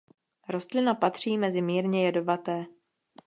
[0.49, 2.65] Rostlina patří mezi mírně jedovaté.